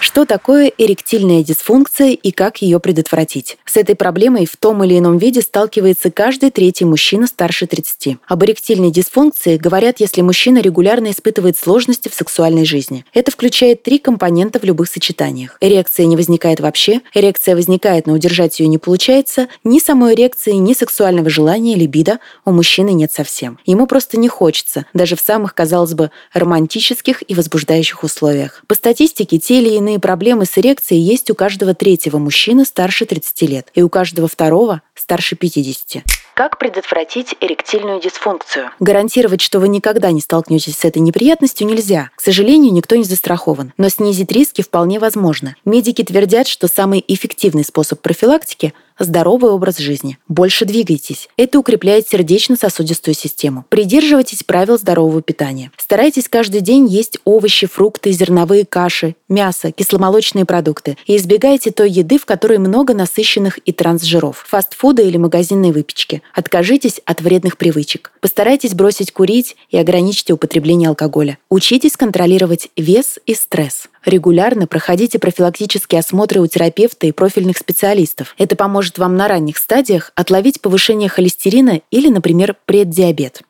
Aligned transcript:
Что 0.00 0.24
такое 0.24 0.72
эректильная 0.78 1.44
дисфункция 1.44 2.12
и 2.12 2.30
как 2.30 2.62
ее 2.62 2.80
предотвратить? 2.80 3.58
С 3.66 3.76
этой 3.76 3.94
проблемой 3.94 4.46
в 4.46 4.56
том 4.56 4.82
или 4.82 4.98
ином 4.98 5.18
виде 5.18 5.42
сталкивается 5.42 6.10
каждый 6.10 6.50
третий 6.50 6.86
мужчина 6.86 7.26
старше 7.26 7.66
30. 7.66 8.16
Об 8.26 8.42
эректильной 8.42 8.90
дисфункции 8.90 9.58
говорят, 9.58 10.00
если 10.00 10.22
мужчина 10.22 10.60
регулярно 10.60 11.10
испытывает 11.10 11.58
сложности 11.58 12.08
в 12.08 12.14
сексуальной 12.14 12.64
жизни. 12.64 13.04
Это 13.12 13.30
включает 13.30 13.82
три 13.82 13.98
компонента 13.98 14.58
в 14.58 14.64
любых 14.64 14.88
сочетаниях. 14.88 15.58
Эрекция 15.60 16.06
не 16.06 16.16
возникает 16.16 16.60
вообще, 16.60 17.02
эрекция 17.12 17.54
возникает, 17.54 18.06
но 18.06 18.14
удержать 18.14 18.58
ее 18.58 18.68
не 18.68 18.78
получается, 18.78 19.48
ни 19.64 19.78
самой 19.78 20.14
эрекции, 20.14 20.52
ни 20.52 20.72
сексуального 20.72 21.28
желания, 21.28 21.74
либидо 21.74 22.20
у 22.46 22.52
мужчины 22.52 22.94
нет 22.94 23.12
совсем. 23.12 23.58
Ему 23.66 23.86
просто 23.86 24.18
не 24.18 24.28
хочется, 24.28 24.86
даже 24.94 25.14
в 25.14 25.20
самых, 25.20 25.54
казалось 25.54 25.92
бы, 25.92 26.10
романтических 26.32 27.22
и 27.28 27.34
возбуждающих 27.34 28.02
условиях. 28.02 28.64
По 28.66 28.74
статистике, 28.74 29.38
те 29.38 29.60
или 29.60 29.68
иные 29.74 29.89
проблемы 29.98 30.44
с 30.44 30.56
эрекцией 30.56 31.02
есть 31.02 31.30
у 31.30 31.34
каждого 31.34 31.74
третьего 31.74 32.18
мужчины 32.18 32.64
старше 32.64 33.06
30 33.06 33.42
лет 33.42 33.68
и 33.74 33.82
у 33.82 33.88
каждого 33.88 34.28
второго 34.28 34.82
старше 34.94 35.36
50. 35.36 36.04
Как 36.34 36.58
предотвратить 36.58 37.34
эректильную 37.40 38.00
дисфункцию? 38.00 38.70
Гарантировать, 38.80 39.40
что 39.42 39.60
вы 39.60 39.68
никогда 39.68 40.10
не 40.10 40.20
столкнетесь 40.20 40.76
с 40.76 40.84
этой 40.84 41.00
неприятностью, 41.00 41.66
нельзя. 41.66 42.10
К 42.16 42.20
сожалению, 42.20 42.72
никто 42.72 42.96
не 42.96 43.04
застрахован. 43.04 43.74
Но 43.76 43.88
снизить 43.88 44.32
риски 44.32 44.62
вполне 44.62 44.98
возможно. 44.98 45.54
Медики 45.64 46.02
твердят, 46.02 46.46
что 46.46 46.66
самый 46.66 47.04
эффективный 47.06 47.64
способ 47.64 48.00
профилактики 48.00 48.72
здоровый 49.00 49.50
образ 49.50 49.78
жизни. 49.78 50.18
Больше 50.28 50.64
двигайтесь. 50.64 51.28
Это 51.36 51.58
укрепляет 51.58 52.06
сердечно-сосудистую 52.08 53.14
систему. 53.14 53.64
Придерживайтесь 53.68 54.44
правил 54.44 54.78
здорового 54.78 55.22
питания. 55.22 55.72
Старайтесь 55.76 56.28
каждый 56.28 56.60
день 56.60 56.86
есть 56.86 57.18
овощи, 57.24 57.66
фрукты, 57.66 58.12
зерновые 58.12 58.64
каши, 58.64 59.16
мясо, 59.28 59.72
кисломолочные 59.72 60.44
продукты. 60.44 60.96
И 61.06 61.16
избегайте 61.16 61.70
той 61.70 61.90
еды, 61.90 62.18
в 62.18 62.26
которой 62.26 62.58
много 62.58 62.94
насыщенных 62.94 63.58
и 63.58 63.72
трансжиров, 63.72 64.44
фастфуда 64.46 65.02
или 65.02 65.16
магазинной 65.16 65.72
выпечки. 65.72 66.22
Откажитесь 66.34 67.00
от 67.04 67.22
вредных 67.22 67.56
привычек. 67.56 68.12
Постарайтесь 68.20 68.74
бросить 68.74 69.12
курить 69.12 69.56
и 69.70 69.78
ограничьте 69.78 70.32
употребление 70.32 70.90
алкоголя. 70.90 71.38
Учитесь 71.48 71.96
контролировать 71.96 72.68
вес 72.76 73.18
и 73.26 73.34
стресс. 73.34 73.88
Регулярно 74.04 74.66
проходите 74.66 75.18
профилактические 75.18 76.00
осмотры 76.00 76.40
у 76.40 76.46
терапевта 76.46 77.06
и 77.06 77.12
профильных 77.12 77.58
специалистов. 77.58 78.34
Это 78.38 78.56
поможет 78.56 78.98
вам 78.98 79.16
на 79.16 79.28
ранних 79.28 79.58
стадиях 79.58 80.12
отловить 80.14 80.60
повышение 80.60 81.08
холестерина 81.08 81.80
или, 81.90 82.08
например, 82.08 82.56
преддиабет. 82.64 83.42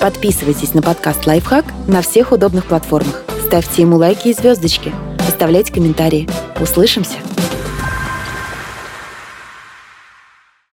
Подписывайтесь 0.00 0.74
на 0.74 0.82
подкаст 0.82 1.26
«Лайфхак» 1.26 1.64
на 1.86 2.02
всех 2.02 2.32
удобных 2.32 2.66
платформах. 2.66 3.24
Ставьте 3.46 3.82
ему 3.82 3.96
лайки 3.96 4.28
и 4.28 4.32
звездочки. 4.32 4.92
Оставляйте 5.26 5.72
комментарии. 5.72 6.28
Услышимся! 6.60 7.16